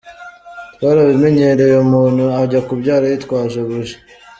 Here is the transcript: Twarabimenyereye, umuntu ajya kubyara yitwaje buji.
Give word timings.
Twarabimenyereye, 0.75 1.75
umuntu 1.85 2.23
ajya 2.41 2.59
kubyara 2.67 3.05
yitwaje 3.11 3.59
buji. 3.67 3.95